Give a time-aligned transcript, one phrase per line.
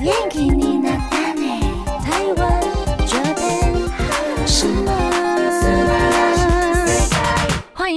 [0.00, 0.79] 演给你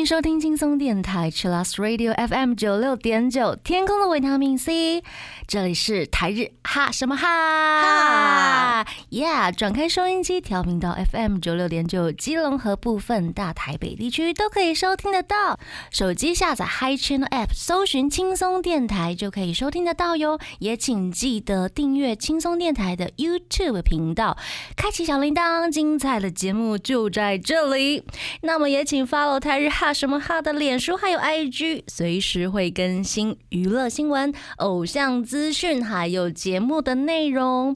[0.03, 5.01] 迎收听轻松电台 Chillus Radio FM 九六点九，天空的维他命 C。
[5.47, 9.53] 这里是台日哈什么哈哈，Yeah！
[9.55, 15.57] 转开收音机，调频到 FM 九六点九，基隆和部分大台北地区都可以收听得到。
[15.89, 20.37] 手机下载 Hi Channel App，搜寻轻松电台就可以收听得到哟。
[20.59, 24.37] 也请记得订阅轻松电台的 YouTube 频道，
[24.75, 28.03] 开启小铃铛，精彩的节目就在这里。
[28.41, 37.73] 那么也请 follow 台日哈什么哈的脸书还有 IG，随时会更新娱乐新闻、偶像资讯还有节目的内容。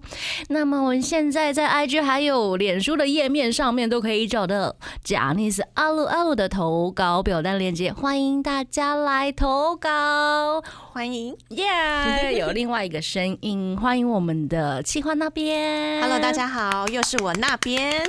[0.50, 10.62] 那么我们现在在 IG 还有脸书的页面上面都可以找到贾尼斯阿鲁阿鲁的投稿表单链接，欢迎大家来投稿。
[10.92, 12.38] 欢迎耶！
[12.38, 16.02] 有另外一个声音，欢迎我们的企划那边。
[16.02, 18.04] ，Hello，大家好，又是我那边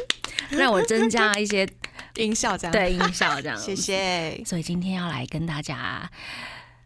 [0.49, 1.69] 让我增加一些
[2.19, 3.75] 音效这样，对音效，这样 谢。
[3.75, 4.43] 谢。
[4.45, 6.11] 所以今天要来跟大家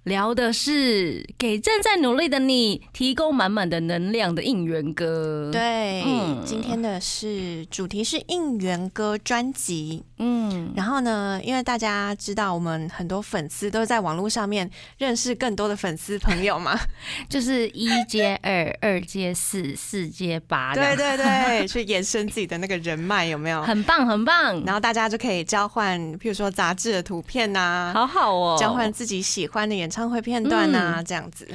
[0.04, 10.02] 聊的是给正在努力的你提供满满的能量的应援歌。，对，嗯今天的是主题是应援歌专辑。
[10.18, 16.78] 嗯，然后呢，因为大家知道我们很多粉丝都在网络上面认识更多的粉丝朋友嘛，
[17.28, 23.62] 就是一接二，二接四，四接八，对，对对， 去延伸自己的那个人脉有没有？
[23.62, 31.46] 很棒很棒，然后大家就可以交换，譬如说杂志的图片呐、好好哦，交换自己喜欢的演唱会片段呐、这样子。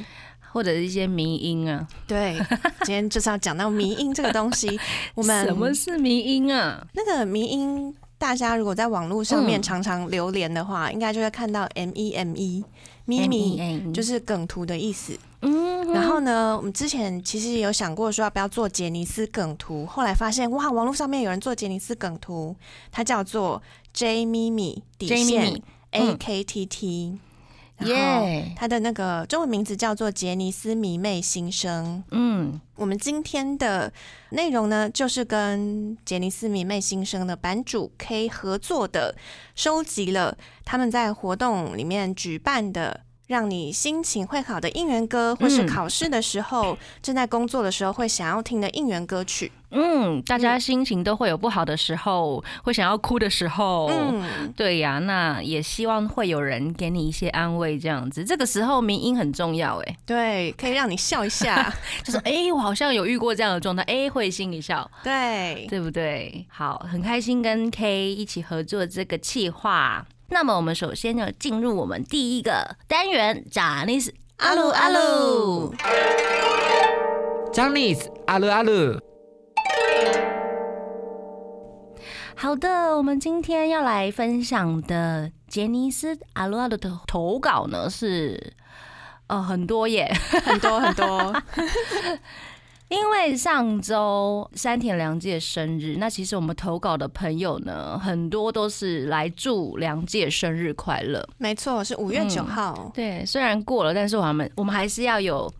[0.53, 1.85] 或者是一些迷音啊。
[2.07, 2.39] 对，
[2.85, 4.79] 今天就是要讲到迷音这个东西。
[5.13, 6.85] 我们什么是迷音啊？
[6.93, 12.63] 那个迷音，大家如果在网络上面嗯常常流连的话，应该就会看到 M E M E
[13.05, 15.17] 咪咪就是梗图的意思。
[15.41, 22.55] 嗯，然后呢，我们之前其实有想过说要不要做杰尼斯梗图，后来发现哇，网络上面有人做杰尼斯梗图，
[22.91, 23.61] 它叫做
[23.93, 25.61] J 咪咪底线
[25.91, 27.19] A K T T。
[27.79, 32.03] 耶，他的那个中文名字叫做杰尼斯迷妹新生。
[32.11, 33.91] 嗯，我们今天的
[34.31, 39.15] 内容呢，就是跟杰尼斯迷妹新生的版主 K 合作的，
[39.55, 43.01] 收集了他们在活动里面举办的。
[43.27, 49.51] 让你心情会好的应援歌，或是嗯考试的时候、正在工作的时候会想要听的应援歌曲。
[49.69, 53.87] 嗯，大家心情都会有不好的时候，会想要哭的时候。
[53.87, 58.23] 嗯，对呀，那也希望会有人给你一些安慰，这样子。
[58.23, 61.73] 这个时候民音很重要，哎，对，可以让你笑一下。
[62.01, 66.45] 就是哎、我好像有遇过这样的状态，哎、会心一笑，对，对不对？
[66.47, 70.05] 好，很开心跟 K 一起合作这个企划。
[70.29, 75.73] 那么我们首先要，进入我们第一个单元，贾尼斯阿鲁阿鲁。
[77.53, 78.99] j a n i c e 阿鲁阿鲁，
[82.35, 88.53] 好的，我们今天要来分享的杰尼斯阿鲁阿鲁的投稿呢是，
[89.27, 90.13] 呃，很多耶。
[90.43, 91.41] 很多很多。
[92.89, 101.27] 因为上周山田凉介生日，那其实我们投稿的朋友呢，很多都是来祝凉介生日快乐。
[101.37, 102.89] 没错，是五月九号。
[102.93, 105.51] 对，虽然过了，但是我们我们还是要有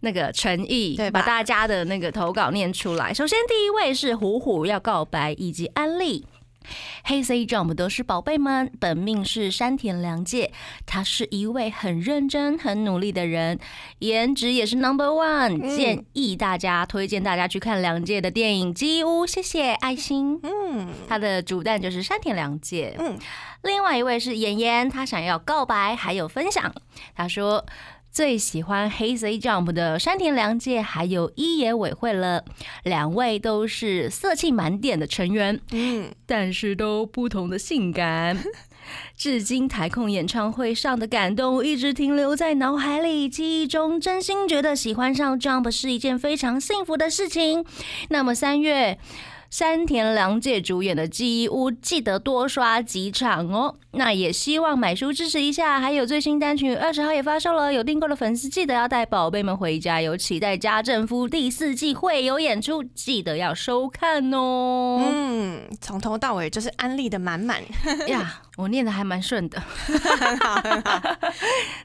[0.00, 3.14] 那个诚意，对把大家的那个投稿念出来。
[3.14, 6.26] 首先，第一位是虎虎要告白以及安利。
[7.04, 10.50] 黑 C Jump 都是宝贝们，本命是山田凉介，
[10.86, 13.58] 他是一位很认真、很努力的人，
[13.98, 20.40] 颜值也是 Number One、嗯建议大家推荐大家去看凉介的电影《鸡屋》，谢谢爱心。
[20.42, 22.94] 嗯他的主弹就是山田凉介。
[22.98, 23.18] 嗯，
[23.62, 26.72] 另外一位是妍妍，她想要告白还有分享。
[27.14, 27.64] 她说
[28.14, 32.44] 最喜欢黑 C Jump 的山田凉介还有一野委会了，
[32.84, 38.38] 两位都是色气满点的成员，嗯，但是都不同的性感。
[39.16, 47.64] 至今台控演唱会上的感动一直停留在脑海里，记忆中真心觉得喜欢上 Jump 是一件非常幸福的事情。
[48.10, 48.96] 那么三月。
[49.56, 53.76] 山田凉介主演的《记忆屋》，记得多刷几场哦。
[53.92, 65.00] 那也希望买书支持一下，还有最新单曲二十号也发售了，有订购的粉丝记得要带宝贝们回家，有期待家政夫第四季会有演出，记得要收看哦。
[65.08, 67.62] 嗯，从头到尾就是安利的满满。
[68.08, 69.60] 呀， 我念的还蛮顺的。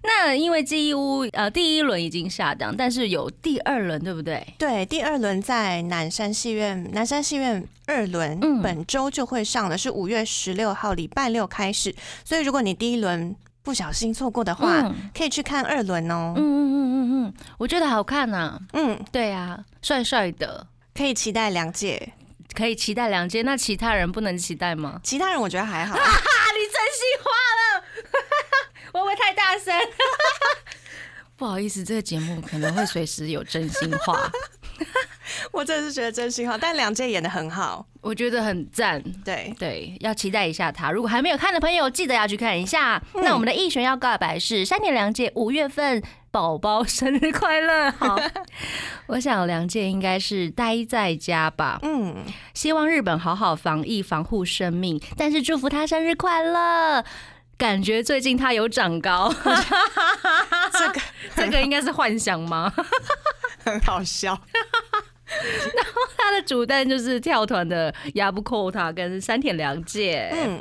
[0.04, 4.45] 那因为记忆屋呃第一轮已经下档，但是有第二轮，对不对？
[4.57, 16.33] 对，第二轮在南山戏院，南山戏院二轮、嗯本周就会上的是五月十六号礼拜六开始，所以如果你第一轮不小心错过的话，嗯可以去看二轮哦。
[16.36, 22.13] 嗯嗯嗯嗯嗯，我觉得好看呐、嗯，对啊，帅帅的，可以期待两届。
[22.51, 23.44] 可以期待两届。
[23.44, 25.00] 那其他人不能期待吗？
[25.04, 25.95] 其他人我觉得还好，
[26.80, 27.30] 真心话
[27.60, 27.84] 了，
[28.94, 29.74] 会不会太大声？
[31.36, 34.31] 不好意思，这个节目可能会随时有真心话，
[35.52, 36.58] 我真的是觉得真心话。
[36.58, 39.02] 但两届演的很好，我觉得很赞。
[39.24, 40.92] 对，对，要期待一下他。
[40.92, 43.02] 如果还没有看的朋友，记得要去看一下。
[43.16, 47.92] 那我们的艺璇要告白是山田凉介，五月份宝宝生日快乐。
[47.92, 48.20] 好，
[49.08, 52.24] 我想梁介应该是待在家吧，嗯，
[52.54, 55.02] 希望日本好好防疫，防护生命。
[55.18, 57.04] 但是祝福他生日快乐。
[57.58, 59.30] 感觉最近他有长高，
[60.72, 61.02] 这个
[61.36, 62.74] 这个应该是幻想吗？
[63.66, 64.40] 很好笑。
[66.18, 70.30] 他的主弹就是跳团的亚布扣塔跟山田凉介。
[70.34, 70.60] 嗯，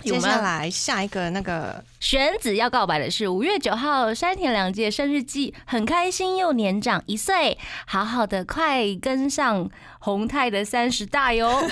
[0.00, 9.68] 接下来下一个那个，玄子要告白的是五月九号山田凉介生日季，很开心又年长一岁，好好的快跟上
[9.98, 11.68] 宏泰的三十大哟。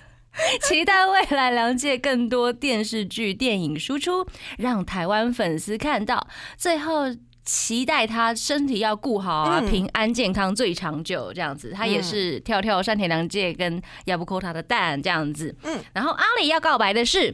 [0.62, 4.24] 期待未来凉介更多电视剧、电影输出，
[4.56, 6.28] 让台湾粉丝看到。
[6.56, 7.14] 最后。
[7.47, 11.71] 期待他身体要顾好啊，嗯平安健康最长久这样子。
[11.71, 15.55] 他也是跳跳山田凉介跟亚布扣塔的蛋这样子。
[15.63, 17.33] 嗯然后阿里要告白的是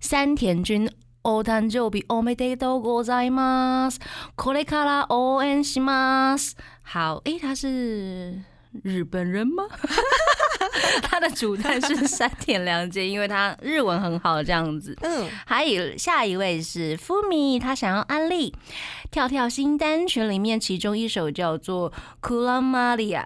[0.00, 0.90] 山田君。
[1.22, 4.00] お誕生日おめでとうございます。
[4.36, 6.56] これから応援します。
[6.82, 8.40] 好，诶，他是
[8.83, 9.63] 日本人吗？
[11.01, 14.97] 他的主菜是三田凉介，因为他日文很好，这样子。
[15.01, 18.53] 嗯，还有下一位是 Fumi，他想要安利
[19.11, 21.91] 跳跳新单曲里面其中一首叫做
[22.21, 23.23] 《Kula Maria》。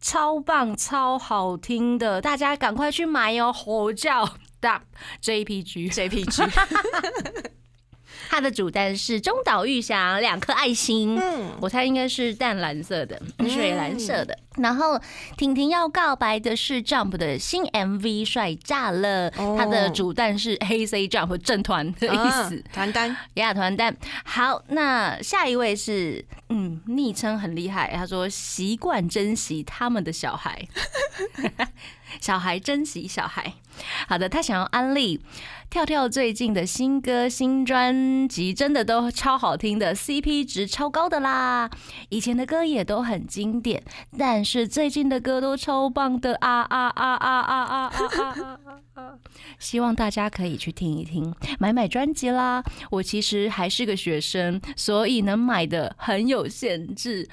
[0.00, 3.52] 超棒、超好听的，大家赶快去买哦！
[3.52, 4.28] 吼叫
[4.58, 4.82] 大
[5.22, 6.50] JPG JPG，
[8.28, 11.18] 它的主弹是中岛裕翔，两颗爱心。
[11.20, 14.38] 嗯，我猜应该是淡蓝色的，水蓝色的。
[14.56, 15.00] 然后
[15.36, 19.32] 婷婷要告白的是 Jump 的新 MV，帅炸了！
[19.38, 23.96] 哦它的主弹是黑 C Jump 正团的意思啊，团单，亚团单。
[24.24, 30.68] 好，那下一位是嗯，昵称很厉害，他说习惯珍惜他们的小孩，
[32.20, 33.54] 小孩珍惜小孩。
[34.06, 35.20] 好的，他想要安利
[35.70, 41.70] 跳跳最近的新歌、新专辑，真的都超好听的，CP 值超高的啦。
[42.10, 43.82] 以前的歌也都很经典，
[44.18, 48.58] 但是最近的歌都超棒的啊啊啊啊啊啊啊啊
[48.94, 49.12] 啊！
[49.58, 52.62] 希望大家可以去听一听，买买专辑啦。
[52.90, 57.26] 我其实还是个学生，所以能买的很有限制。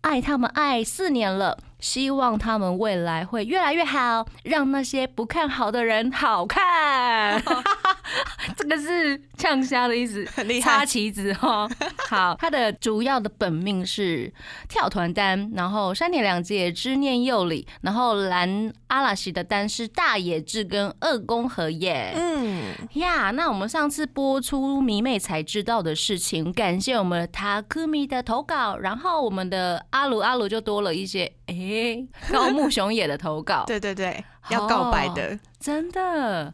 [0.00, 7.42] 爱他们爱四年了，希望他们未来会越来越好，让那些不看好的人好看。
[8.56, 10.78] 这个是呛虾的意思，很厉害。
[10.78, 11.68] 插旗子哦。
[12.08, 14.32] 好，他的主要的本命是
[14.68, 22.12] 跳团单，然后山田凉介、知念佑里，然后蓝阿拉西的单是大野智跟二宫和也。
[22.16, 31.30] 嗯，呀那我们上次播出迷妹才知道的事情，感谢我们的塔克米的投稿，然后我们的阿鲁阿鲁就多了一些
[31.70, 36.52] 诶、 高木雄也的投稿， 对对对，要告白的，真的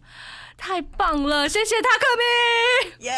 [0.56, 3.04] 太棒了，谢谢他克米。
[3.04, 3.12] 耶！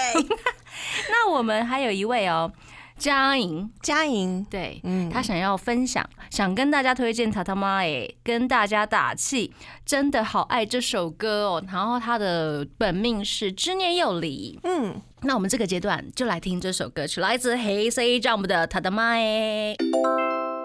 [1.10, 2.50] 那我们还有一位哦，
[2.96, 4.80] 佳莹，佳莹，对。
[4.84, 9.52] 嗯，他想要分享，想跟大家推荐《塔塔妈》哎，跟大家打气，
[9.84, 11.64] 真的好爱这首歌哦。
[11.70, 19.76] 然后他的本命是知念佑里，嗯，那我们这个阶段就来听这首歌曲，来自黑 C Jump 的《塔塔妈》哎。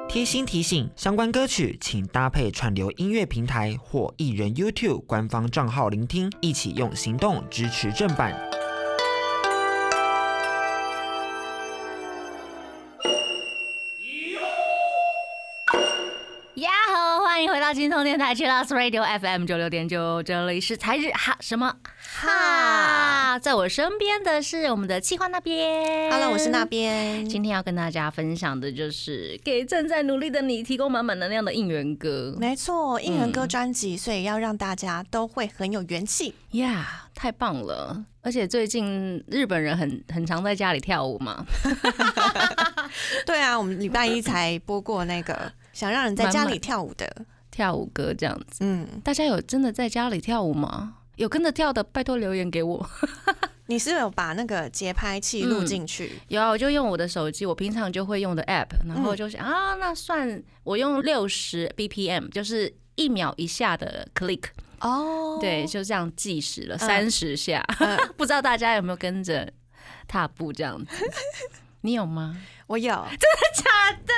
[0.10, 8.36] 贴心提醒：相关歌曲请搭配串流音乐平台或艺人 YouTube 官方账号聆听，一起用行动支持正版。
[17.70, 21.72] 到金通电台 c h i l l s Radio FM 九六点九，这里是才日哈什么
[22.20, 26.10] 哈，在我身边的是我们的企划那边。
[26.12, 26.66] Hello，我是那。
[26.66, 27.24] 边。
[27.30, 32.36] 今天要跟大家分享的就是给正在努力的你提供满满能量的应援歌。
[32.40, 36.34] 没错，应援歌嗯专辑，所以要让大家都会很有元气。
[36.54, 38.04] 呀太棒了！
[38.24, 41.46] 而且最近日本人很很常在家里跳舞嘛，
[43.28, 47.08] 对啊，我们礼拜一才播过那个想让人在家里跳舞的，
[47.60, 48.60] 跳舞歌这样子。
[48.62, 50.96] 嗯，大家有真的在家里跳舞吗？
[51.18, 52.90] 有跟着跳的，拜托留言给我。
[53.68, 56.14] 你是有把那个节拍器录进去？
[56.30, 64.46] 有啊，我就用我的手机，我平常就会用的 app，然后就想、啊，那算我用六十 BPM，就是一秒一下的 click，、
[64.80, 67.62] 哦，对，，就这样计时了三十下。
[67.80, 69.52] 嗯 不知道大家有没有跟着
[70.08, 70.96] 踏步这样子？
[71.82, 72.36] 你有吗？
[72.68, 74.14] 我有，真的假的？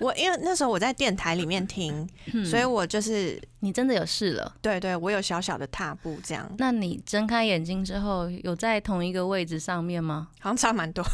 [0.00, 2.08] 我因为那时候我在电台里面听，
[2.44, 4.54] 所以我就是你真的有试了？
[4.60, 10.28] 对对，我有小小的踏步这样，那你睁开眼睛之后，有在同一个位置上面吗？
[10.40, 11.04] 好像差蛮多。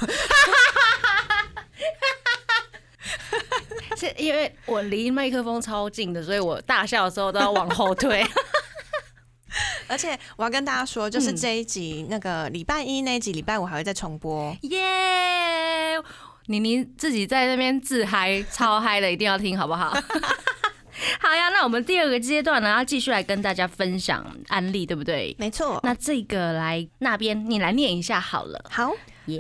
[3.97, 8.25] 是因为我离麦克风超近的，所以我大笑的时候都要往后退。
[9.89, 14.57] 而且我要跟大家说，就是嗯这一集那个礼拜一那一集，礼拜五还会再重播。
[14.63, 14.79] 耶！
[16.47, 19.91] 妮妮自己在那边自嗨，超嗨的，一定要听好不好？
[21.21, 25.35] 好呀，那我们第二个阶段呢，要继续来跟大家分享案例，对不对？
[25.39, 28.65] 没错，那这个来那边你来念一下好了。
[28.71, 28.91] 好。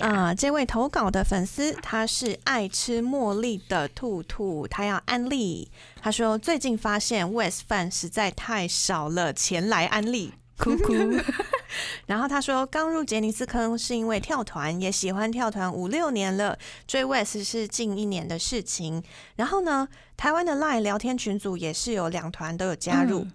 [0.02, 5.70] 啊、这位投稿的粉丝他是爱吃茉莉的兔兔，他要安利。
[6.02, 10.34] 他说最近发现 West 饭实在太少了，前来安利。
[10.58, 10.92] 哭哭，
[12.06, 19.02] 然后他说，刚入杰尼斯坑是因为跳团，也喜欢跳团五六年了，追 West 是近一年的事情。
[19.36, 23.26] 然后呢，台湾的 Line 聊天群组也是有两团都有加入。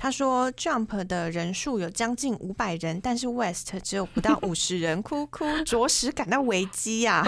[0.00, 7.26] 他说，Jump 的人数有将近五百人，但是 West 只有不到 五十人，哭哭，着实感到危机呀、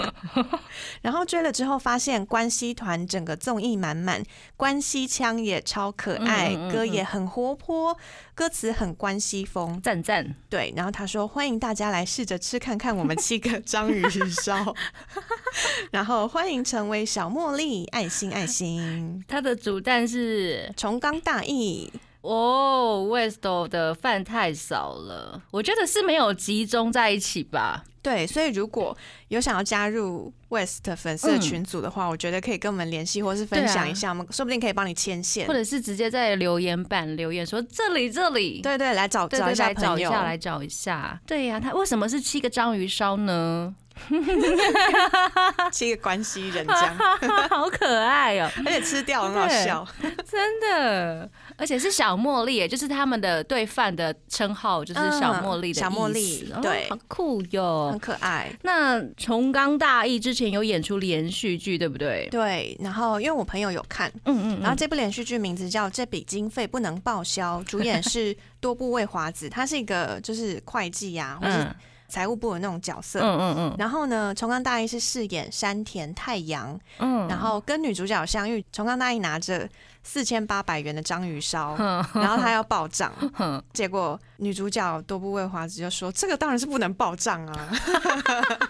[1.03, 4.23] 然后追了之后，发现关西团整个综艺满满，
[4.57, 7.97] 关西腔也超可爱，嗯嗯嗯歌也很活泼，
[8.37, 9.81] 歌词很关西风。
[9.83, 14.73] 赞赞，对，然后他说欢迎大家来试着吃看看我们七个 章鱼烧，
[15.91, 21.93] 然后欢迎成为小茉莉，爱心爱心，他的主蛋是重冈大义。
[22.23, 27.85] 哦，West 的饭太少了，我觉得是没有集中在一起吧。
[28.03, 28.97] 对，所以如果
[29.29, 35.53] 有想要加入 West 粉丝群组的话，我觉得可以跟我们联系，或是分享一下，我们说不定可以帮你牵线或。
[35.53, 41.21] 者是直接在留言板留言说这里这里，对对，来找找一下朋友，一下，来找一下。
[41.27, 43.75] 对呀、他为什么是七个章鱼烧呢？
[45.71, 46.97] 七个关西人这样，
[47.51, 49.87] 好可爱哦、 而且吃掉很好对笑。
[50.27, 57.99] 真的，而且是小茉莉耶，就是他们的对饭的称号，就是小茉莉的、嗯小茉莉哦对好酷哟很。
[58.01, 62.27] 可爱，那重冈大义之前有演出连续剧，对不对？
[62.31, 62.77] 对。
[62.81, 71.75] 然后因为我朋友有看，嗯嗯然后这部连续剧名字叫《这笔经费不能报销》，主演是多部未华子，他是一个就是会计呀、或是嗯
[72.09, 73.21] 财务部的那种角色。
[73.21, 79.69] 嗯嗯嗯然后呢，重冈大义是饰演山田太阳，嗯，然后跟女主角相遇，重冈大义拿着
[80.03, 87.69] 四千八百元的章鱼烧，哼然后他要报账，哼 结果女主角多部未华子就说：“这个当然是不能报账啊。”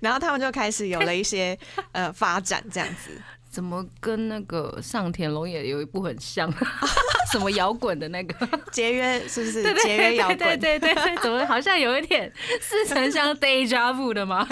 [0.00, 1.58] 然后他们就开始有了一些
[1.92, 3.10] 呃发展，这样子。
[3.48, 6.52] 怎么跟那个上田龙也有一部很像，
[7.32, 8.46] 什么摇滚的那个？
[8.70, 14.46] 节约是不是节约摇滚，对对对对对，怎么好像有一点似曾相 deja vu 的吗？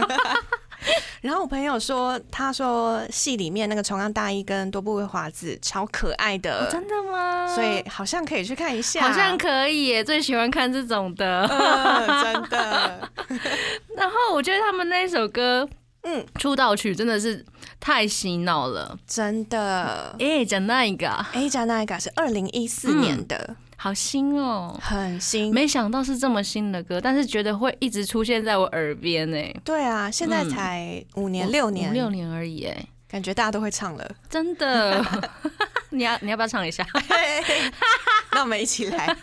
[1.22, 7.46] 然后我朋友说，他说戏里面那个重冈大衣跟多部未华子超可爱的，哦真的吗？
[7.54, 9.00] 所以好像可以去看一下。
[9.00, 11.46] 好像可以耶，最喜欢看这种的。
[11.46, 13.10] 嗯，真的，
[13.96, 15.68] 然后我觉得他们那首歌
[16.02, 17.44] 嗯，出道曲真的是
[17.80, 18.98] 太洗脑了。
[19.06, 20.14] 真的。
[20.18, 25.52] 哎，讲那一个啊哎，讲那一个是二零一四年的，好新哦，很新。
[25.52, 29.36] 没想到是这么新的歌，但是觉得会一直出现在我耳边呢。
[29.62, 34.10] 对啊，现在嗯才五年六年，五六年而已，哎，感觉大家都会唱了。
[34.30, 35.04] 真的。
[35.92, 36.82] 你要你要不要唱一下？
[38.32, 39.14] 那我们一起来。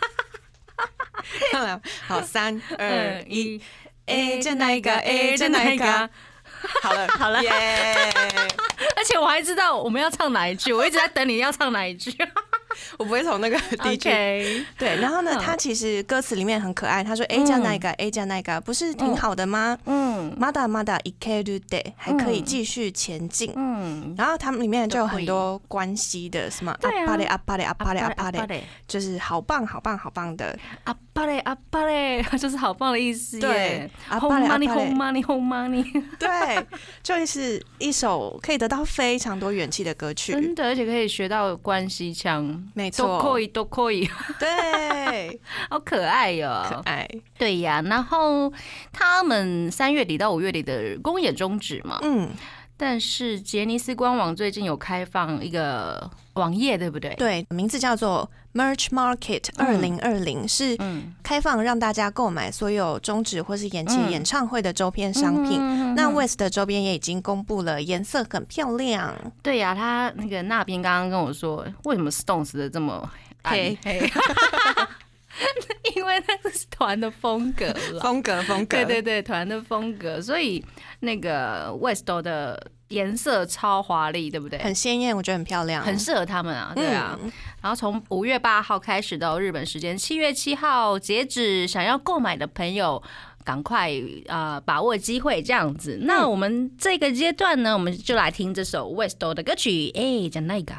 [2.06, 3.60] 好，三二一，
[4.06, 6.08] 哎，加那一个，哎，加那一个。
[6.80, 7.50] 好了， 好了耶！
[8.94, 12.12] 而且我还知道我们要唱哪一句，我一直在等你要唱哪一句。
[12.97, 19.77] 我不会从那个 第一句 OK，对，然后呢，嗯他其实歌词里面很可爱，他说：“哎，加那个，哎，加那个，不是挺好的吗？
[19.85, 23.51] 嗯まだまだいけるで，还可以继续前进。
[23.55, 30.57] 嗯，然后他们里面就有很多关系的，什么对啊阿巴嘞阿巴嘞阿巴嘞阿巴嘞，嘞，就是好棒好棒好棒的。
[30.83, 33.91] 阿巴嘞阿巴嘞， 就是好棒的意思耶对。
[34.09, 36.65] 阿 Home 巴嘞阿 money 巴 home 嘞， money home money，对，
[37.01, 40.53] 就是一首可以得到非常多元气的歌曲真。
[40.55, 43.06] 的，而且可以学到关西腔， 没错。
[43.06, 45.40] 都可，以都可以， 对，
[45.70, 46.48] 好可爱哟。
[46.68, 46.76] 可。
[46.84, 47.08] 爱。
[47.38, 48.52] 对呀，然后
[48.92, 52.30] 他们三月底到五月底的公演终止嘛，嗯，
[52.76, 65.58] 但是杰尼斯官网最近有开放一个网页，对不对？，对，名字叫做 Merch Market 二零二零，是嗯，开放让大家购买所有终止或是延期嗯演唱会的周边商品。
[65.60, 69.14] 嗯那 West 的周边也已经公布了，颜色很漂亮。
[69.42, 73.08] 对呀、他那个那边刚刚跟我说，为什么 Stones 的这么
[73.42, 74.10] 暗黑黑？
[75.94, 78.00] 因为那个是团的风格了。
[78.00, 80.64] 风格风格，对对对，团的风格，所以
[81.00, 84.58] 那个 Westo 的颜色超华丽，对不对？
[84.58, 87.18] 很鲜艳，我觉得很漂亮，很适合他们啊，对啊。
[87.22, 87.32] 嗯
[87.62, 93.00] 然后从五月八号开始到日本时间七月七号截止，想要购买的朋友
[93.44, 93.88] 赶快
[94.26, 96.00] 啊、呃把握机会，这样子。
[96.02, 100.74] 那我们这个阶段呢，我们就来听这首 Westo 的歌曲，哎，讲那个。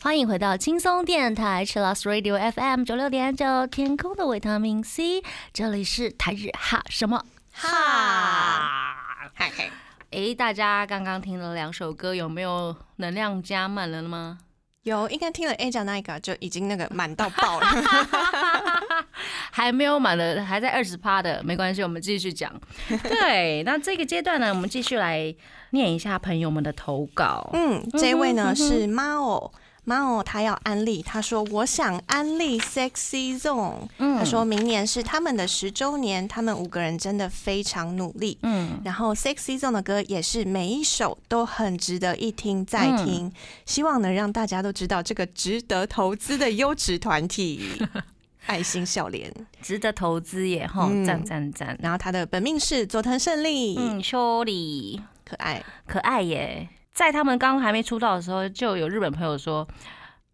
[0.00, 8.96] 欢迎回到轻松电台 c h i l l o s Radio FM 九六点九，天空的维他命 C，这里是台日哈什么哈。
[9.34, 9.70] 嗨嗨，
[10.10, 14.38] 诶，大家刚刚听了两首歌，有没有能量加满了吗？
[14.82, 17.66] 有应该听了 A 讲那一个就已经那个满到爆了，
[19.52, 22.52] 还没有满的，还在二十趴的，没关系，我们继续讲。
[23.04, 25.32] 对，那这个阶段呢，我们继续来
[25.70, 27.48] 念一下朋友们的投稿。
[27.52, 29.52] 嗯，这位呢是 Mao。
[29.84, 34.16] Mao 他要安利，他说我想安利 Sexy Zone，嗯。
[34.16, 38.38] 他说明年是他们的十周年，他们五个人真的非常努力。
[38.42, 43.32] 嗯，然后 Sexy Zone 的歌也是每一首都很值得一听再听，嗯。
[43.66, 47.68] 希望能让大家都知道这个值得投资的优质团体。
[48.46, 51.04] 爱心笑脸，值得投资耶，哈，嗯。
[51.04, 51.76] 赞赞赞。
[51.82, 59.66] 然后他的本命是佐藤胜利，嗯，修理可爱，可爱耶，在他们刚还没出道的时候，就有日本朋友说，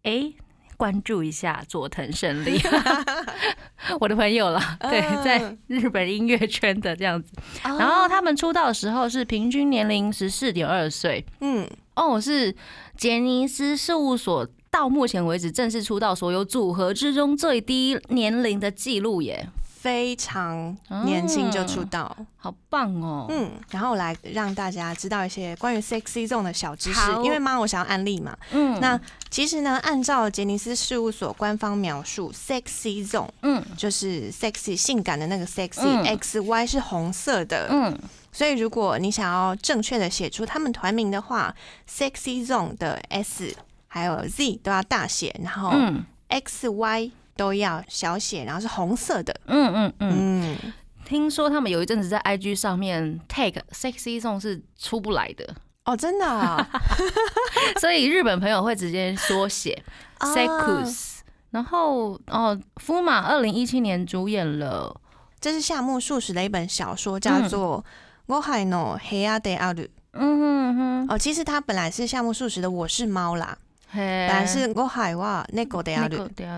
[0.03, 0.33] 诶，
[0.77, 2.59] 关注一下佐藤胜利，
[3.99, 7.33] 我的朋友啦，对，嗯在日本音乐圈的这样子。
[7.63, 12.55] 然后他们出道的时候是平均年龄十四点二岁，嗯，哦，是
[12.97, 19.49] 杰尼斯事务所到目前为止正式出道所有组合之中最低年龄的记录耶，
[19.81, 23.27] 非常年轻就出道，好棒哦！
[23.29, 28.77] 嗯，然后来让大家知道一些关于 Sexy Zone 的小知识，因为妈我想要案例嘛，嗯。
[28.81, 33.63] 那其实呢，按照杰尼斯事务所官方描述，Sexy Zone 嗯。
[33.77, 36.03] 就是 sexy 性感的那个 sexy、嗯。
[36.03, 37.97] X Y 是红色的，嗯。
[38.33, 41.55] 所以如果你想要正确的写出他们团名的话
[41.89, 43.55] ，Sexy Zone 的 S
[43.87, 46.03] 还有 Z 都要大写，然后嗯。
[46.27, 49.34] X Y 都要小写，然后是红色的。
[49.46, 50.58] 嗯嗯嗯。
[50.64, 50.72] 嗯，
[51.04, 56.66] 听说他们有一阵子在 IG 上面 tag sexy song 是出不来的，哦，真的、啊，
[57.80, 59.82] 所以日本朋友会直接缩写
[60.18, 61.18] 啊 sekus。
[61.50, 65.00] 然后哦，夫马二零一七年主演了，
[65.40, 67.84] 这是夏目漱石的一本小说，叫做《
[68.26, 69.84] 我海の部屋である》。
[70.12, 73.58] 嗯哼哼，哦，其实它本来是夏目漱石的《我是猫》啦，
[73.93, 76.07] 本本来是我海哇那个的那阿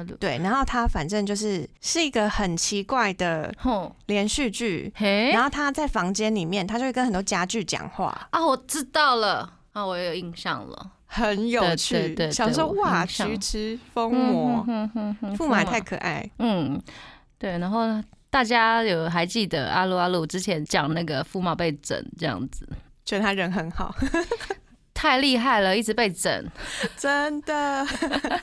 [0.04, 0.16] 鲁。
[0.20, 3.96] 对，然后他反正就是是一个很奇怪的吼。
[4.08, 4.92] 连续剧，
[5.34, 9.54] 然后他在房间里面，他就会跟很多家具讲话，啊，我知道了。
[9.74, 11.94] 啊，我有印象了，很有趣。
[11.94, 13.30] 对对对想说哇，印象。
[13.30, 14.66] 菊池风魔，
[15.38, 16.30] 驸马太可爱。
[16.40, 16.78] 嗯，
[17.38, 17.86] 对，然后
[18.30, 22.68] 大家有还记得阿鲁阿鲁之前讲那个驸马被整这样子，
[23.06, 23.96] 觉得他人很好，
[25.02, 26.46] 太厉害了，一直被整。
[26.96, 27.84] 真的。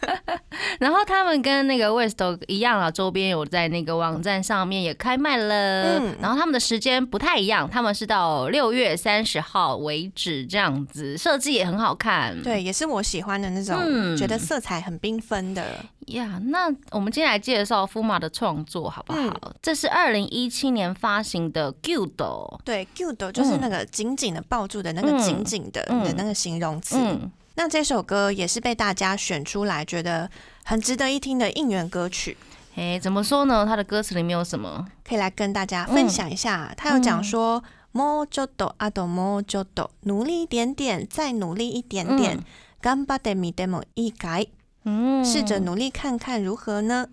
[0.81, 6.01] 然后他们跟那个 West 一样啊，周边有在那个网站上面也开卖了。
[6.01, 12.43] 嗯然后他们的时间不太一样，他们是到六月三十号为止这样子，设计也很好看。
[12.43, 15.65] 对，也是我喜欢的那种，嗯觉得色彩很缤纷的。
[16.08, 19.20] 呀那我们今天来介绍夫马的创作好不好？
[19.20, 22.60] 嗯这是二零一七年发行的 Guild。
[22.64, 26.98] 对 g u d 就是那个紧紧的抱住的那个嗯紧紧的嗯的那个形容词。
[26.98, 30.30] 嗯，那这首歌也是被大家选出来，觉得
[30.66, 32.38] 很值得一听的应援歌曲。
[32.76, 33.66] 哎，怎么说呢？
[33.66, 34.88] 它的歌词里面有什么？
[35.08, 36.74] 可以来跟大家分享一下。
[36.76, 37.62] 他有讲说，
[37.94, 42.40] もうちょっと、あともうちょっと，努力一点点，再努力一点点，
[42.82, 44.50] 頑張ってみてもいいかい？
[44.88, 47.08] 嗯，试着努力看看如何呢？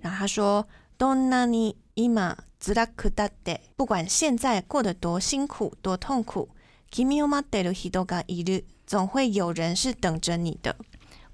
[0.00, 0.66] 然后他说，
[0.98, 6.48] どんなに今辛くだって，不管现在过得多辛苦、多痛苦，
[6.90, 10.76] 君を待ってる人がいる，总会有人是等着你的。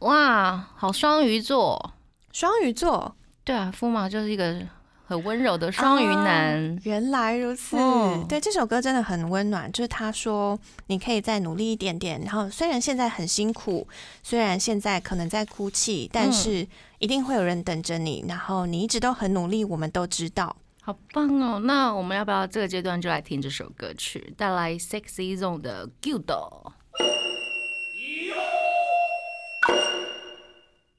[0.00, 1.94] 哇，好双鱼座。
[2.32, 3.14] 双鱼座，
[3.44, 4.66] 对啊，夫马就是一个
[5.05, 6.79] 很温柔的双鱼男。
[6.83, 9.71] 原来如此，哦对这首歌真的很温暖。
[9.71, 13.87] 就是他说，你可以再努力一点点，然后虽然现在很辛苦，
[14.23, 16.67] 虽然现在可能在哭泣，但是
[16.99, 18.25] 一定会有人等着你。
[18.27, 20.55] 然后你一直都很努力，我们都知道。
[20.81, 21.59] 好棒哦！
[21.63, 26.73] 那我们要不要这个阶段就来听这首歌曲，带来 Sexy Zone 的 Guild？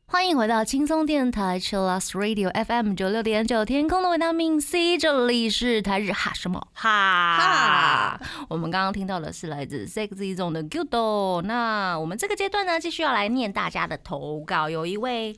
[0.09, 8.21] 欢迎回到轻松电台 Chillus Radio FM 九六点九，天空的维他命 C，这里是台日哈什么哈哈。
[8.49, 11.43] 我们刚刚听到的是来自 Sexy Zone 的 Gudo。
[11.43, 14.71] 那我们这个阶段呢，继续要来念大家的投稿。
[14.71, 15.37] 有一位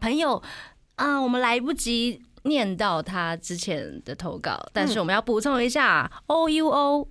[0.00, 0.42] 朋友
[0.96, 7.08] 啊，我们来不及念到他之前的投稿，但是我们要补充一下 O U O。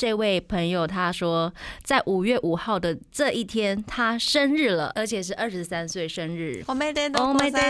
[0.00, 1.52] 这位朋友他说，
[1.84, 6.64] 在五月五号的这一天，他生日了，而且是二十三岁生日。
[6.66, 7.60] 我没得哦没得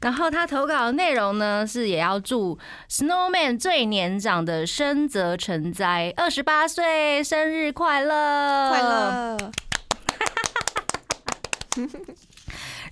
[0.00, 8.80] 然后他投稿的内容呢，是也要祝 Snowman 最年长的深泽成哉二十八岁生日快乐，快。
[8.80, 9.36] 乐。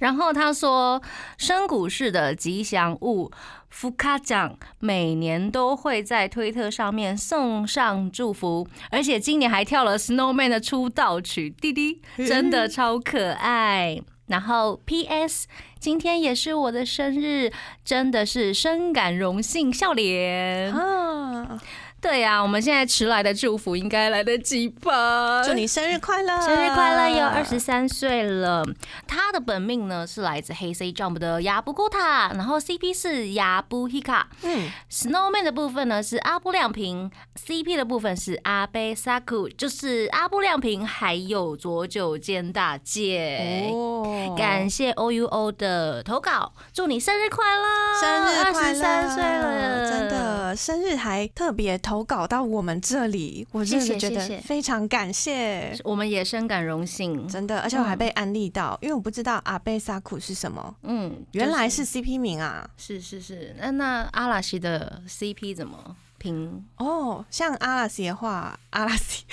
[0.00, 1.00] 然后他说，
[1.38, 3.30] 深谷市的吉祥物
[3.74, 14.00] 福卡奖每年都会在推特上面送上祝福，而且今年还跳了 Snowman 的出道曲，滴滴真的超可爱。
[14.28, 15.48] 然后 P.S.
[15.78, 17.52] 今天也是我的生日，
[17.84, 20.72] 真的是深感荣幸，笑脸。
[20.72, 21.60] 啊，
[22.04, 25.42] 对呀、我们现在迟来的祝福应该来得及吧？
[25.42, 26.38] 祝你生日快乐！
[26.38, 27.16] 生日快乐！
[27.16, 28.62] 哟二十三岁了。
[29.06, 34.24] 他的本命呢是来自黑 C Jump 的雅布古塔，然后 CP 是雅布 Hika。
[34.42, 37.10] 嗯，Snowman 的部分呢是阿布亮平
[37.42, 43.70] ，CP 的部分是阿贝萨库，就是阿布亮平还有佐久间大介。
[43.72, 48.00] 哦感谢 O U O 的投稿，祝你生日快乐！
[48.00, 50.04] 生日快乐！23岁了，真。
[50.04, 55.76] 的生日还特别投稿到我们这里，我真的谢谢觉得非常感谢。
[55.84, 57.28] 我们也深感荣幸。
[57.28, 62.68] 真的，而且我还被安利到，因为我不知道阿贝萨库是什么，嗯，原来是 CP 名啊。
[62.76, 66.64] 是是是，那那阿拉西的 CP 怎么评？
[66.78, 69.24] 哦，像阿拉西的话，阿拉西，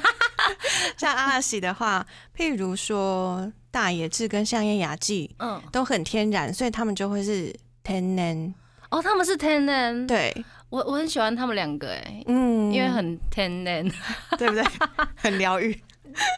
[0.98, 2.06] 像阿拉西的话，
[2.36, 8.54] 譬如说大野智跟香叶雅纪嗯，都很天然，所以他们就会是天然。
[8.88, 10.32] 哦，他们是天然，对，
[10.68, 13.88] 我我很喜欢他们两个哎，嗯，因为很天然，
[14.38, 14.64] 对不对？
[15.16, 15.72] 很疗愈。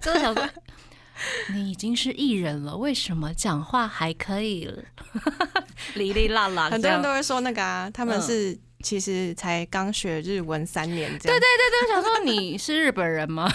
[0.03, 0.47] 就是想说。
[1.53, 4.71] 你已经是艺人了，为什么讲话还可以
[5.95, 6.71] 哩哩啦啦？
[6.71, 11.37] 很多人都会说那个啊，他们嗯是其实才刚学日文三年这样。
[11.37, 13.51] 对对对对，我想说你是日本人吗？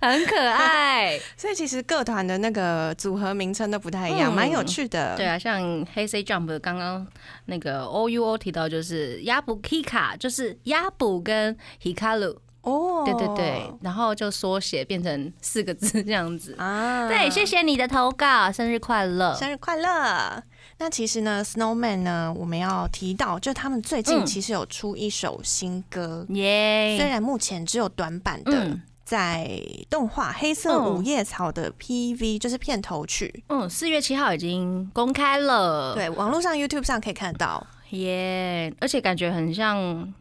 [0.02, 1.18] 很可爱。
[1.36, 5.16] 所以其实各团的那个组合名称都不太一样，嗯蛮、有趣的。
[5.16, 7.06] 对啊，像黑 C Jump 刚刚
[7.46, 16.54] 那个 O U O 提到就是亚布 Kika，就是亚布跟 Hikaru，哦，对对对，然后就缩写变成四个字这样子。
[16.58, 19.34] 啊，对，谢谢你的投稿，生日快乐！
[19.34, 20.42] 生日快乐！
[20.78, 28.80] 那其实呢，Snowman 呢，我们要提到，就他们最近嗯其实有出一首新歌，耶、虽然目前只有短版的，嗯
[29.10, 37.66] 在动画《黑色嗯五叶草》的 PV，就是片头曲，嗯，四月七号已经公开了，对，网络上 YouTube 上可以看到。
[37.90, 39.76] 耶而且感觉很像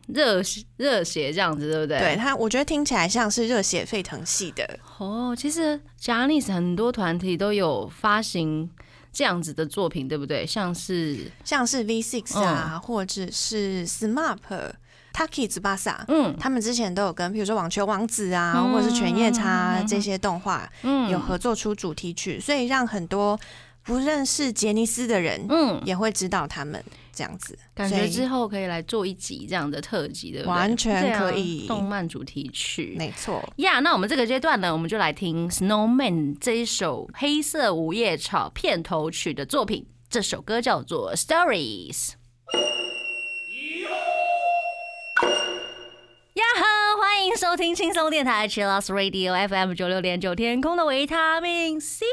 [0.07, 0.41] 热
[0.77, 1.99] 热血这样子，对不对？
[1.99, 4.79] 对它，我觉得听起来像是热血沸腾系的。
[4.97, 8.67] 哦，其实 j a n i c e 很多团体都有发行
[9.13, 10.47] 这样子的作品，对不对？
[10.47, 14.71] 像是像是 V Six 啊，嗯或者是 SMAP、
[15.19, 23.37] Taki 兹巴萨，嗯他们之前都有跟，比如说网球王子啊，嗯或者是犬夜叉这些动画嗯有合作出主题曲，所以让很多
[23.83, 27.59] 不认识杰尼斯的人嗯，也会知道他们这样子。
[27.75, 30.53] 感觉之后可以来做一集这样的特辑，对不对？
[30.53, 32.95] 完全可以动漫主题曲。
[32.97, 39.85] 没错，呀那我们这个阶段呢，我们就来听 Snowman 这一首《黑色午夜草》片头曲的作品。
[40.09, 42.11] 这首歌叫做《Stories》。
[46.39, 46.63] 呀哈！
[46.97, 52.05] 欢迎收听轻松电台 Chillus Radio FM 九六点九天空的维他命 C，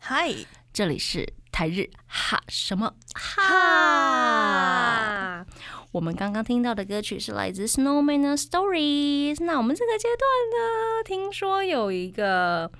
[0.00, 0.34] 嗨，
[0.72, 5.46] 这里是台日哈什么哈哈。
[5.92, 9.44] 我们刚刚听到的歌曲是来自 Snowman 的 Stories。
[9.44, 12.72] 那我们这个阶段呢，听说有一个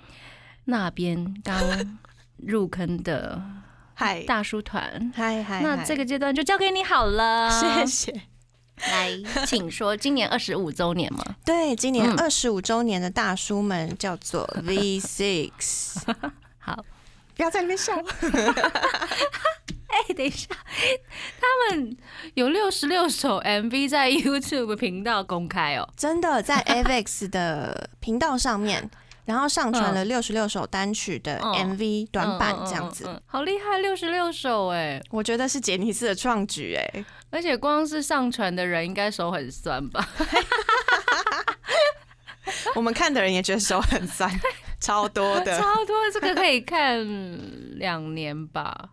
[0.64, 2.00] 那边刚
[2.38, 3.40] 入坑的
[3.94, 7.48] 嗨，大叔团，嗨嗨，嗨那这个阶段就交给你好了。
[7.48, 8.22] 谢谢。
[8.90, 11.24] 来，请说，今年二十五周年吗？
[11.44, 16.02] 对，今年嗯二十五周年的大叔们叫做 V Six，
[16.58, 16.84] 好，
[17.36, 17.94] 不要在那边笑。
[19.88, 20.46] 哎、等一下，
[21.40, 21.96] 他们
[22.34, 25.88] 有六十六首 MV 在 YouTube 频道公开哦。
[25.96, 28.88] 真的在 AVEX 的频道上面，
[29.28, 34.98] 然后上传了六十六首单曲的嗯 MV 短版这样嗯嗯嗯子，嗯好厉害，六十六首哎！
[35.10, 37.04] 我觉得是杰尼斯的创举哎。
[37.28, 40.08] 而且光是上传的人应该手很酸吧？
[42.74, 44.30] 我们看的人也觉得手很酸。
[44.80, 47.06] 超多的，超多，这个可以看
[47.78, 48.88] 两年吧？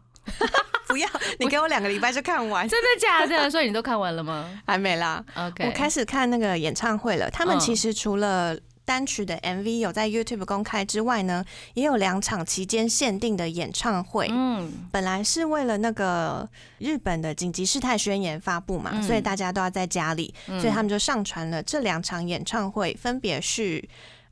[0.87, 1.07] 不要，
[1.39, 3.49] 你给我两个礼拜就看完，真的假的？
[3.49, 5.23] 所以你都看完了吗还没啦。
[5.35, 11.43] ？OK，我开始看那个演唱会了，他们嗯其实除了单曲的 MV 有在 YouTube 公开之外呢，
[11.73, 14.27] 也有两场期间限定的演唱会。
[14.29, 14.71] 嗯。
[14.91, 19.03] 本来是为了那个日本的紧急事态宣言发布嘛，嗯。
[19.03, 20.61] 所以大家都要在家里，嗯。
[20.61, 23.83] 所以他们就上传了这两场演唱会，分别是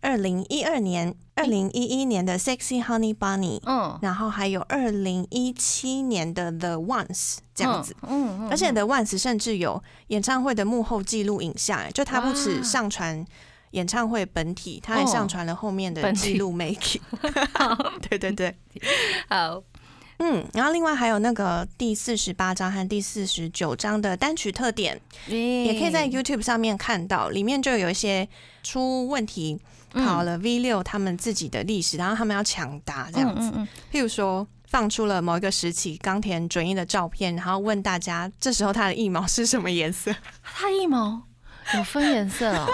[0.01, 3.97] 二零一二年、二零一一年的 Sexy Honey Bunny，嗯。
[4.01, 7.95] 然后还有二零一七年的 The Ones 这样子。
[8.03, 13.25] 嗯，嗯而且 The Ones 甚至有演唱会的幕后记录影像，哎就他不止上传
[13.73, 17.01] 演唱会本体，他还上传了后面的记录 making。
[18.09, 18.55] 对对对，
[19.27, 19.61] 好，
[20.19, 28.27] 嗯，然后另外还有那个第四十八章和第四十九章的单曲特点，也也可以在 YouTube 上面看到，里面就有一些
[28.61, 29.59] 出问题
[29.93, 33.51] 嗯考了 V 六他们自己的历史，然后他们要抢答这样子。
[33.55, 40.15] 嗯譬如说，放出了某一个时期冈田准一的照片，然后问大家这时候他的腋毛是什么颜色？
[40.41, 41.23] 他腋毛？
[41.75, 42.67] 有分颜色哦，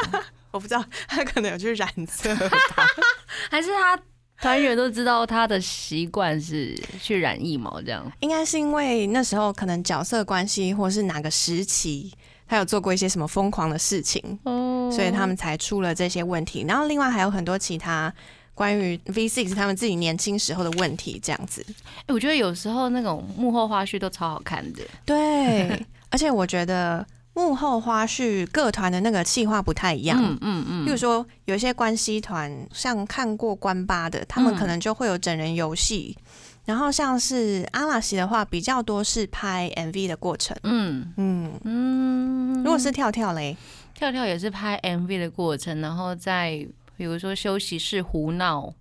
[0.52, 2.58] 我不知道，他可能有去染色吧。
[3.52, 4.00] 还是他
[4.42, 8.10] 团员都知道他的习惯是去染腋毛这样？
[8.22, 12.12] 应该是因为那时候可能角色关系，或是哪个时期，
[12.48, 16.66] 他有做过一些什么疯狂的事情，哦所以他们才出了这些问题。
[16.68, 18.12] 然后另外还有很多其他
[18.56, 21.62] 关于 V Six 他们自己年轻时候的问题，这样子。
[22.08, 24.82] 欸我觉得有时候那种幕后花絮都超好看的。
[25.06, 27.06] 对， 而且我觉得
[27.40, 30.22] 幕后花絮各团的那个企划不太一样。
[30.22, 36.18] 嗯嗯嗯，比如说，有一些关系团，像看过关八的，他们嗯可能就会有整人游戏。
[36.66, 40.56] 然后像是阿拉西的话，比较多是拍 MV 的过程。
[40.64, 43.56] 嗯嗯，嗯，如果是跳跳嘞，
[43.96, 48.72] 跳跳也是拍 MV 的过程，然后在比如说休息室胡闹，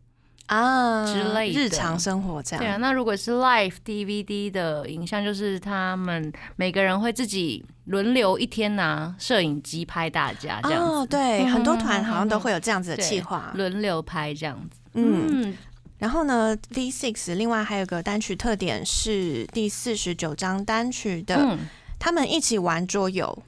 [0.49, 2.63] 啊之类的日常生活这样。
[2.63, 13.53] 对啊，那如果是 Live DVD 的影像，就是他们每个人会自己轮流一天拿摄影机拍大家这样子，哦，对，嗯很多团好像都会有这样子的对企划。
[13.55, 14.79] 轮流拍这样子。
[14.95, 15.57] 嗯，嗯，
[15.99, 21.59] 然后呢，V Six 另外还有个单曲特点是第四十九张单曲的，嗯，
[21.99, 23.43] 他们一起玩桌游，嘿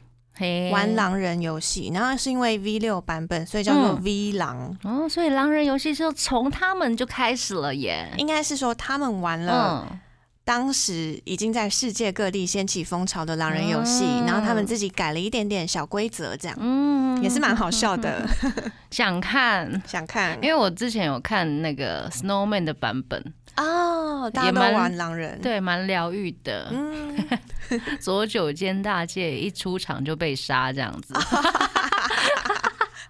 [0.72, 1.90] 玩狼人游戏。
[1.92, 4.76] 然后是因为 V 六版本，所以叫做嗯 V 狼。
[4.85, 8.12] 哦，所以狼人游戏是从他们就开始了耶。
[8.16, 9.98] 应该是说他们玩了嗯，
[10.44, 18.26] 当时已经在世界各地掀起风潮的狼人游戏，嗯然后他们自己改了一点点小规则，这样嗯也是蛮好笑的。
[18.90, 23.22] 想看，想看因为我之前有看那个 Snowman 的版本，
[23.57, 26.69] 哦，大家都也蛮玩狼人，，对，蛮疗愈的。
[26.71, 27.15] 嗯，
[28.01, 31.13] 左九间大介一出场就被杀这样子。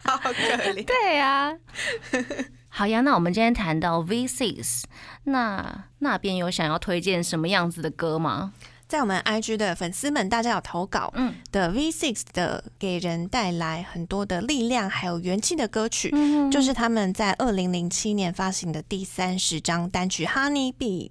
[0.03, 0.85] 好可怜。
[0.85, 1.57] 对呀、
[2.69, 4.83] 好呀，那我们今天谈到 V6，
[5.25, 8.53] 那那边有想要推荐什么样子的歌吗？
[8.91, 21.11] 在我们 IG 的粉丝们，大家有投稿嗯的 V6 的给人带来很多的力量还有元气的歌曲，嗯就是他们在二零零七年发行的第三十张单曲《Honey Beat》，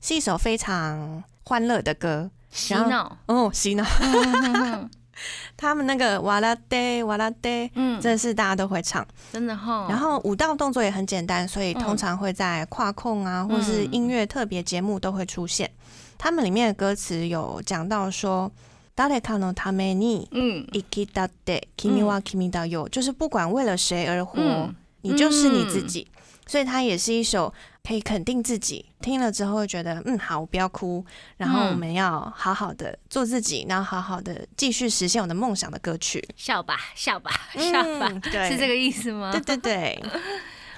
[0.00, 3.18] 是一首非常欢乐的歌洗脑。
[3.26, 3.84] 哦，洗脑。
[4.00, 4.88] 嗯
[5.56, 9.06] 他们那个哇啦爹哇啦爹，嗯，真的是大家都会唱。
[9.30, 9.86] 真的哈。
[9.90, 15.70] 然后舞蹈动作也很简单，所以嗯通常会在跨控啊，或是音乐特别节目都会出现。
[16.17, 18.51] 他们里面的歌词有讲到说。
[18.95, 26.05] 誰かのために嗯生きたって君は君だよ，就是不管为了谁而活，嗯你就是你自己。
[26.45, 31.05] 所以它也是一首可以肯定自己，听了之后会觉得嗯好，我不要哭，
[31.37, 36.21] 然后嗯我们要好好的做自己，然后好好的继续实现我的梦想的歌曲。
[36.35, 39.31] 笑吧笑吧笑吧，嗯对，是这个意思吗？
[39.31, 40.03] 对对对，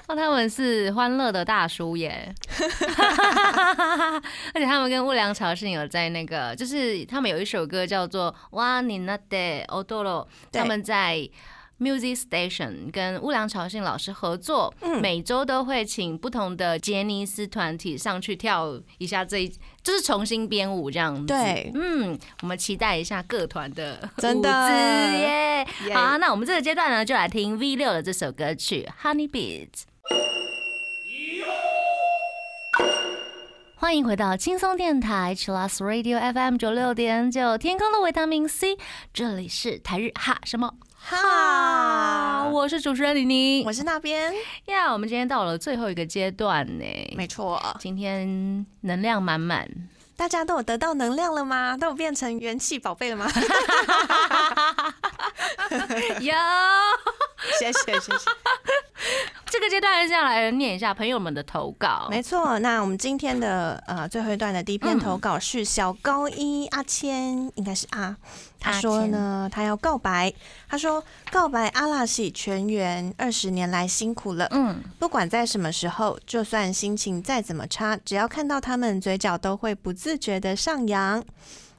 [0.07, 2.33] 哦，他们是欢乐的大叔耶，
[4.53, 11.29] 而且他们跟乌良朝信有在那个，就是他们有一首歌叫做《哇你那得 Odoro》，他们在
[11.79, 21.25] Music Station 跟乌良朝信老师合作，嗯每周都会请不同的杰尼斯团体上去跳一下这一，就是重新编舞这样子。
[21.27, 24.73] 对嗯，我们期待一下各团的真的舞姿
[25.19, 25.67] 耶。
[25.87, 29.67] 耶好啊，那我们这个阶段呢，就来听 V 六的这首歌曲《Honey Beat》。
[33.79, 38.77] 欢迎回到轻松电台 c h i l l s Radio FM 九六点九，天空的维他命 C，
[39.13, 43.71] 这里是台日哈什么哈，我是主持人李宁我。
[43.71, 44.33] 是那边，
[44.65, 47.61] 呀我们今天到了最后一个阶段呢，没错。
[47.79, 49.65] 今天能量满满，
[50.17, 51.77] 大家都有得到能量了吗？
[51.77, 53.31] 都有变成元气宝贝了吗？
[56.19, 56.33] 有。
[57.59, 58.25] 谢谢谢谢。
[59.49, 62.07] 这个阶阶段下来念一下朋友们的投稿。
[62.09, 68.17] 没错，那我们今天的呃最后一段的第一篇投稿是小高一阿谦，应该是阿，
[68.59, 70.33] 他说呢，他要告白，
[70.67, 81.23] 他说告白阿拉西全员二十年来辛苦了，嗯，不管在什么时候，就算心情再怎么差，只要看到他们，嘴角都会不自觉的上扬。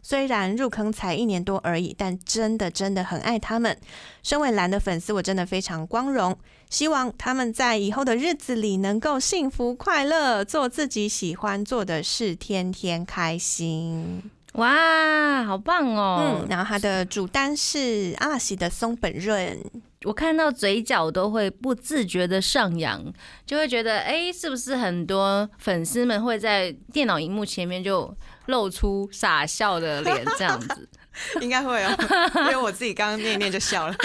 [0.02, 3.76] 虽然入坑才一年多而已，但真的真的很爱他们。
[4.22, 6.36] 身为蓝的粉丝，我真的非常光荣。
[6.70, 14.22] 希望他们在以后的日子里能够幸福快乐，做自己喜欢做的事，天天开心。
[14.52, 16.40] 哇，好棒哦！
[16.42, 19.58] 嗯，然后他的主单是阿拉西的松本润。
[20.04, 23.04] 我看到嘴角都会不自觉的上扬，
[23.46, 28.12] 就会觉得，哎，是不是很多粉丝们会在电脑荧幕前面就
[28.48, 30.88] 露出傻笑的脸这样子？
[31.40, 31.96] 应该会哦，
[32.36, 33.94] 因为我自己刚刚念念就笑了。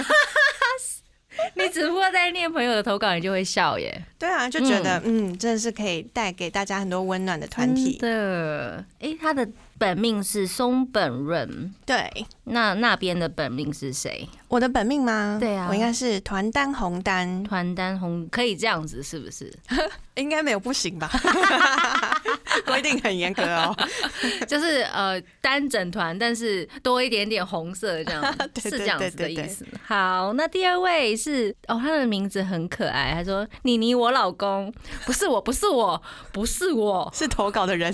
[1.56, 4.04] 你只不过在念朋友的投稿，你就会笑耶。
[4.18, 8.86] 对啊，就觉得嗯，真的是可以带给大家很多温暖的团体的。
[9.00, 9.48] 哎，他的。
[9.84, 14.30] 本命是松本润，对，那那边的本命是谁？
[14.48, 15.36] 我的本命吗？
[15.42, 19.54] 对啊，我应该是团单红单，团单红可以这样子是不是？
[20.16, 21.10] 应该没有不行吧？
[22.66, 23.76] 规定很严格哦，
[24.48, 28.24] 就是呃单整团，但是多一点点红色这样，
[28.62, 29.66] 是这样子的意思。
[29.86, 34.72] 好，那第二位是哦，他的名字很可爱，他说妮妮我老公，
[35.06, 37.94] 不是我，不是我，不是我，是投稿的人。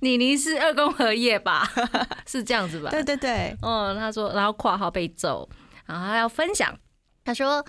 [0.00, 1.68] 妮妮是二宫和叶吧？
[2.26, 2.90] 是这样子吧？
[2.90, 3.56] 对对对。
[3.62, 5.48] 哦，他说，然后括号被揍，
[5.86, 6.76] 然后他要分享。
[7.22, 7.64] 他说：“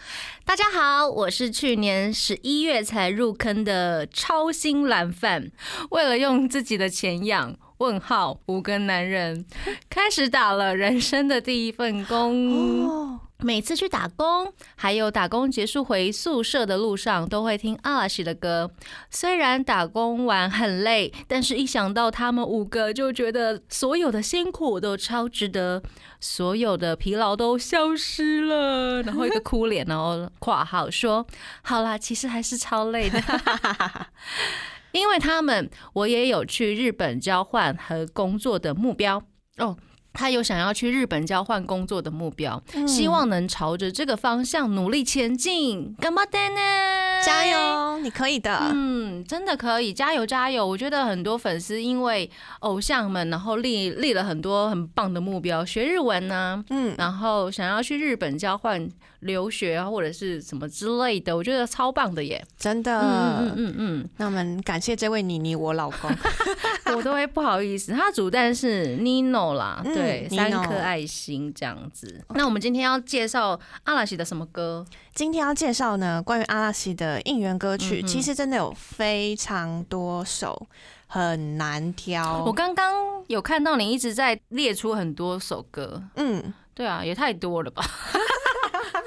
[0.46, 5.52] 大家好，我是去年十一月才入坑的超新蓝饭，
[5.92, 9.44] 为了用自己的钱养问号五个男人，
[9.90, 18.70] 开始打了人生的第一份工。”每次去打工，还有打工结束回宿舍的路上，都会听阿拉西的歌。
[19.10, 25.82] 虽然打工完很累，但是一想到他们五个，就觉得所有的辛苦都超值得，
[26.20, 29.02] 所有的疲劳都消失了。
[29.02, 31.26] 然后一个哭脸，然后括号说
[31.66, 33.20] ：“好啦，其实还是超累的，
[34.94, 39.22] 因为他们我也有去日本交换和工作的目标
[39.58, 39.78] 哦。”
[40.14, 45.96] 他有想要去日本交换工作的目标，希望能朝着这个方向努力前进。
[46.00, 47.22] 干嘛的呢？
[47.24, 48.72] 加油，你可以的。
[48.74, 50.66] 嗯，真的可以，加油加油！
[50.66, 62.44] 我觉得很多粉丝因为偶像们，然后立立了很多很棒的目标，学日文呢，嗯，然后想要去日本交换留学或者是什么之类的，我觉得超棒的耶！
[62.58, 64.10] 真的，嗯嗯嗯。
[64.18, 66.10] 那我们感谢这位妮妮，我老公，
[66.98, 67.92] 我都会不好意思。
[67.92, 69.80] 他主弹是 Nino 啦。
[69.84, 72.24] 对，三颗爱心这样子。
[72.36, 74.86] 那我们今天要介绍阿拉西的什么歌？
[75.14, 80.68] 今天要介绍呢，关于阿拉西的应援歌曲，其实真的有非常多首，
[81.08, 82.44] 很难挑。
[82.46, 82.94] 我刚刚
[83.28, 87.84] 有看到你一直在列出很多首歌，嗯，对啊，也太多了吧。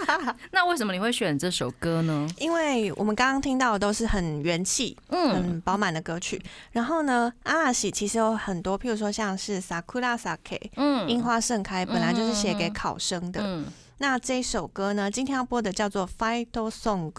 [0.53, 2.29] 那为什么你会选这首歌呢？
[2.39, 6.41] 因为我们刚刚听到的都是很元气、嗯，饱满的歌曲。
[6.73, 13.65] 然后呢，阿拉西其实有很多，譬如说像是 Sakura Sake，嗯，樱花盛开，本来就是写给考生的。
[13.99, 17.13] 那这首歌呢，今天要播的叫做 Fight Song，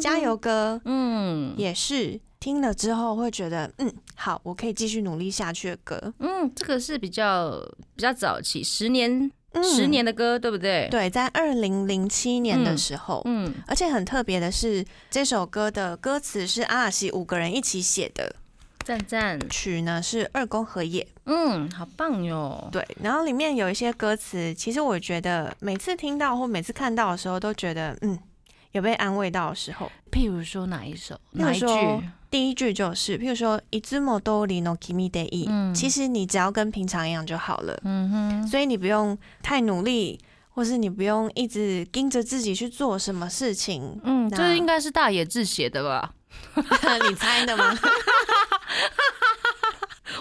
[0.00, 6.12] 加油歌，嗯，也是听了之后会觉得，嗯，好，我可以继续努力下去的歌。
[6.18, 7.58] 嗯，这个是比较
[7.96, 9.30] 比较早期，十年。
[9.62, 10.88] 十年的歌，对不对？
[10.90, 18.34] 对，在二零零七年的时候，嗯，而且很特别的是，这首歌的歌词是阿拉西五个人一起写的，
[18.84, 19.38] 赞赞。
[19.50, 22.68] 曲呢是二宫和也，嗯，好棒哟。
[22.72, 28.18] 对，然后里面有一些歌词，其实我觉得每次听到或每次看到的时候，都觉得嗯，
[28.72, 29.90] 有被安慰到的时候。
[30.10, 31.18] 譬如说哪一首？
[31.32, 31.66] 哪一句？
[32.31, 35.73] 第一句就是，譬如说，いつも通りの君でいい。
[35.73, 37.79] 其实你只要跟平常一样就好了。
[37.83, 38.47] 嗯哼。
[38.47, 40.19] 所以你不用太努力，
[40.53, 43.99] 或是你不用一直盯着自己去做什么事情。
[44.03, 46.11] 嗯，这应该是大野智写的吧？
[47.09, 47.73] 你猜的吗？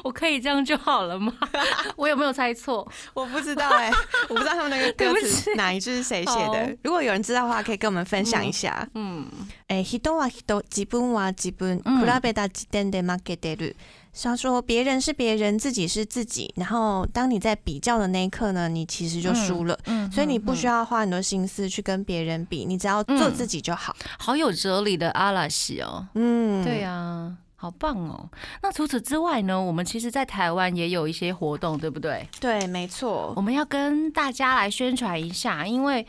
[0.02, 1.32] 我可以这样就好了吗？
[1.96, 2.86] 我有没有猜错？
[3.14, 3.90] 我不知道哎，
[4.28, 6.76] 我不知道他们那个歌词哪一句是谁写的。
[6.82, 8.88] 如果有人知道的话，可以跟我们分享一下。
[8.94, 9.26] 嗯，
[9.68, 13.74] 哎，人は人、自分は自分、比べた時点で負けてる。
[14.22, 16.50] 他说别人是别人，自己是自己。
[16.56, 19.78] 然后当你在比较的那一刻呢，你其实就输了。
[19.84, 23.94] 嗯，所以你不需要花很多心思去跟别人比，你只要做自己就好。
[24.18, 26.06] 好有哲理的阿拉西哦。
[26.14, 27.30] 嗯，对呀。
[27.61, 28.27] 好棒哦！
[28.63, 29.61] 那除此之外呢？
[29.61, 32.27] 我们其实，在台湾也有一些活动，对不对？
[32.39, 33.33] 对，没错。
[33.35, 36.03] 我们要跟大家来宣传一下，因为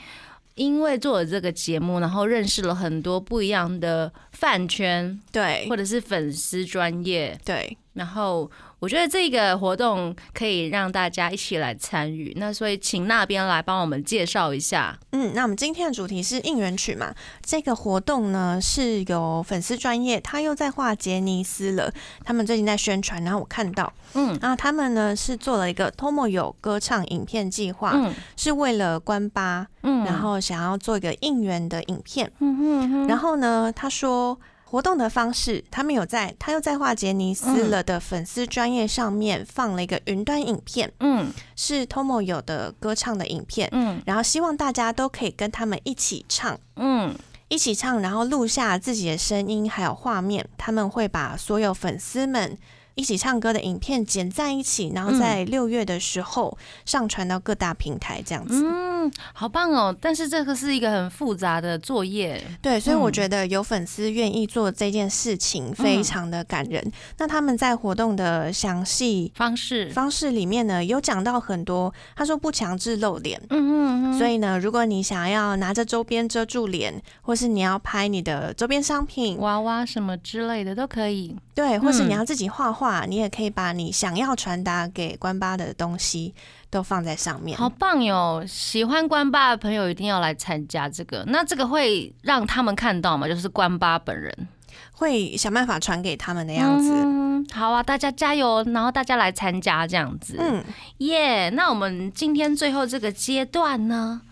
[0.55, 8.51] 因为做了这个节目，然后认识了很多不一样的饭圈，对或者是粉丝专业，对，然后
[8.83, 12.33] 我觉得这个活动可以让大家一起来参与。
[12.37, 14.99] 那所以请那边来帮我们介绍一下。
[15.13, 17.15] 嗯，那我们今天的主题是应援曲嘛？
[17.45, 21.93] 这个活动呢是有粉丝专业，他又在画杰尼斯了。
[22.25, 32.33] 他们最近在宣传，然后我看到，嗯然后他们呢是做了一个 Tomo 有歌唱影片计划，嗯是为了关八，嗯然后想要做一个应援的影片。
[32.41, 34.37] 嗯哼哼然后呢，他说
[34.73, 41.31] 活动的方式，他们有在他又在化杰尼斯了的粉丝专业上面放了一个云端影片，嗯。
[41.55, 44.01] 是 Tomo 有的歌唱的影片，嗯。
[44.07, 46.59] 然后希望大家都可以跟他们一起唱。
[46.77, 47.15] 嗯。
[47.49, 52.57] 一起唱，然后录下自己的声音还有画面，他们会把所有粉丝们
[52.95, 58.65] 一起唱歌的影片剪在一起，然后在六月的时候上传到各大平台，这样子。
[58.65, 59.97] 嗯，好棒哦！
[60.01, 62.43] 但是这个是一个很复杂的作业。
[62.61, 66.93] 对，所以我嗯觉得有粉丝愿意做这件事情，非常的感人。
[67.19, 71.93] 那他们在活动的详细方式，方式里面呢，有讲到很多。
[72.15, 73.41] 他说不强制露脸。
[73.51, 81.35] 嗯嗯嗯，所以呢，如果你想要拿着周边遮住脸，或是你要拍你的周边商品，娃娃什么之类的都可以。
[81.55, 86.35] 对，或是嗯你要自己画画，你也可以把你想要传达给关巴的东西
[86.71, 87.57] 都放在上面。
[87.59, 88.45] 好棒哟！
[88.47, 91.25] 喜欢关巴的朋友一定要来参加这个。
[91.29, 93.29] 那这个会让他们看到吗？
[93.29, 94.49] 就是关巴本人
[94.93, 96.93] 会想办法传给他们的样子。
[96.93, 98.63] 嗯，好啊，大家加油！
[98.69, 100.37] 然后大家来参加这样子。
[100.39, 100.65] 嗯，
[100.99, 104.23] 耶那我们今天最后这个阶段呢，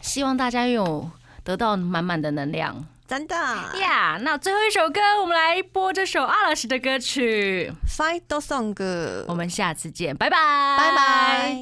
[0.00, 1.10] 希望大家有
[1.44, 2.84] 得到满满的能量。
[3.10, 3.34] 真的。
[3.34, 7.72] 呀那最后一首歌，我们来播这首阿拉斯的歌曲。
[7.84, 8.72] Fight the song，
[9.26, 10.36] 我们下次见，拜拜，
[10.78, 11.56] 拜拜。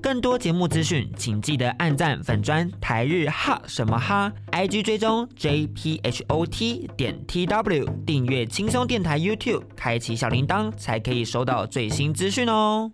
[0.00, 12.92] 更多节目资讯，请记得按赞粉砖台日哈什么哈，IG 追踪 JPHOT 点 TW，订阅轻松电台 YouTube，开启小铃铛才可以收到最新资讯哦。